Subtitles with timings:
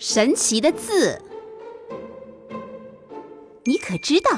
[0.00, 1.20] 神奇的字，
[3.64, 4.30] 你可知道？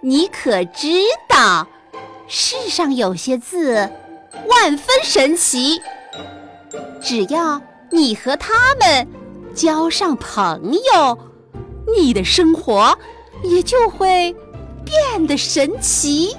[0.00, 0.88] 你可知
[1.28, 1.66] 道？
[2.28, 3.90] 世上有些字
[4.48, 5.82] 万分神奇，
[7.00, 9.08] 只要你和他们
[9.52, 11.18] 交上朋友，
[11.96, 12.96] 你的生活
[13.42, 14.32] 也就会
[14.84, 16.36] 变得神奇。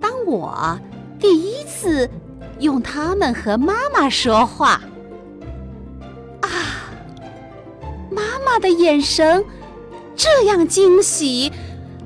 [0.00, 0.78] 当我
[1.18, 2.08] 第一次
[2.60, 4.80] 用它们和妈妈说话。
[8.44, 9.44] 妈的眼神
[10.16, 11.52] 这样惊喜，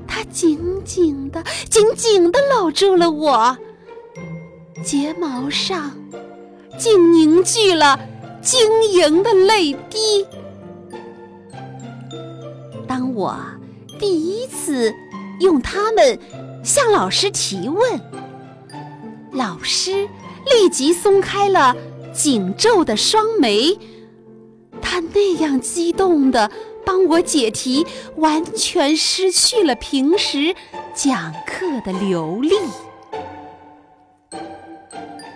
[0.07, 3.57] 她紧紧的、紧紧的搂住了我，
[4.83, 5.91] 睫毛上
[6.77, 7.99] 竟凝聚了
[8.41, 10.25] 晶莹的泪滴。
[12.87, 13.37] 当我
[13.99, 14.93] 第一次
[15.39, 16.19] 用它们
[16.63, 18.01] 向老师提问，
[19.31, 20.07] 老师
[20.45, 21.75] 立即松开了
[22.13, 23.77] 紧皱的双眉。
[24.95, 26.49] 他那样激动的
[26.85, 30.55] 帮我解题，完全失去了平时
[30.93, 32.55] 讲课的流利。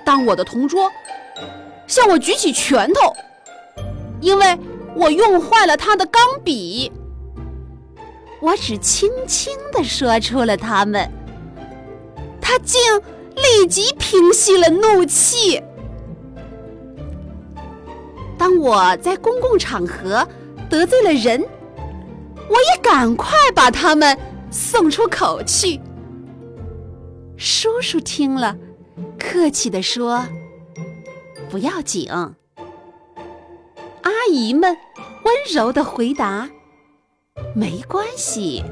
[0.06, 0.90] 当我的同桌
[1.88, 3.14] 向我举起拳头，
[4.22, 4.58] 因为
[4.96, 6.90] 我用坏了他的钢笔，
[8.40, 11.12] 我只轻轻地说出了他们，
[12.40, 12.80] 他竟
[13.36, 15.62] 立即平息了怒气。
[18.40, 20.28] 当我在公共场合
[20.70, 21.46] 得罪了人，
[22.48, 24.18] 我也赶快把他们
[24.50, 25.80] 送出口去。
[27.38, 28.58] 叔叔听了，
[29.20, 30.26] 客气地说
[31.52, 32.10] ：“不要紧。”
[34.02, 34.76] 阿姨们
[35.24, 36.50] 温柔地回答
[37.54, 38.64] ：“没关系。”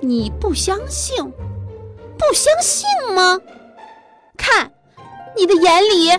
[0.00, 1.16] 你不相信？
[2.16, 3.38] 不相信吗？
[4.36, 4.72] 看，
[5.36, 6.10] 你的眼里。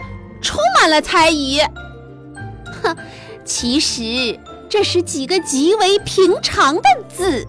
[0.42, 1.60] 充满了猜疑，
[2.82, 2.96] 哼，
[3.46, 7.48] 其实这是几个极为平常的字，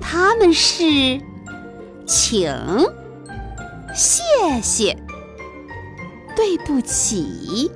[0.00, 1.20] 他们是
[2.06, 2.54] “请
[3.94, 4.22] ”“谢
[4.62, 4.96] 谢
[6.36, 7.70] ”“对不起”